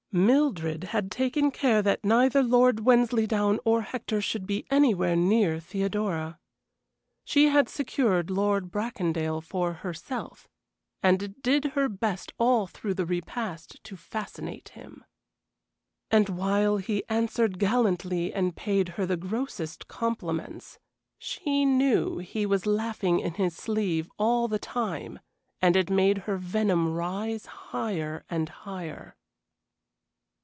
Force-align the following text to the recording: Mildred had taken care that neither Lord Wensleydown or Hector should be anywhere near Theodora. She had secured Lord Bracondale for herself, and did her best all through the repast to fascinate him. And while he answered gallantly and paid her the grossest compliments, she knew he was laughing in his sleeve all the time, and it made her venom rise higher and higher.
Mildred 0.13 0.83
had 0.91 1.09
taken 1.09 1.51
care 1.51 1.81
that 1.81 2.03
neither 2.03 2.43
Lord 2.43 2.81
Wensleydown 2.81 3.59
or 3.63 3.81
Hector 3.81 4.19
should 4.19 4.45
be 4.45 4.65
anywhere 4.69 5.15
near 5.15 5.57
Theodora. 5.61 6.37
She 7.23 7.47
had 7.47 7.69
secured 7.69 8.29
Lord 8.29 8.69
Bracondale 8.71 9.39
for 9.39 9.71
herself, 9.75 10.49
and 11.01 11.41
did 11.41 11.63
her 11.75 11.87
best 11.87 12.33
all 12.37 12.67
through 12.67 12.95
the 12.95 13.05
repast 13.05 13.81
to 13.85 13.95
fascinate 13.95 14.67
him. 14.75 15.05
And 16.09 16.27
while 16.27 16.75
he 16.75 17.05
answered 17.07 17.57
gallantly 17.57 18.33
and 18.33 18.53
paid 18.53 18.89
her 18.89 19.05
the 19.05 19.15
grossest 19.15 19.87
compliments, 19.87 20.77
she 21.19 21.63
knew 21.63 22.17
he 22.17 22.45
was 22.45 22.65
laughing 22.65 23.21
in 23.21 23.35
his 23.35 23.55
sleeve 23.55 24.11
all 24.19 24.49
the 24.49 24.59
time, 24.59 25.21
and 25.61 25.77
it 25.77 25.89
made 25.89 26.17
her 26.25 26.35
venom 26.35 26.91
rise 26.95 27.45
higher 27.45 28.25
and 28.29 28.49
higher. 28.49 29.15